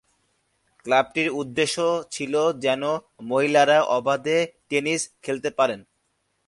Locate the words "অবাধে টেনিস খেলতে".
3.97-5.49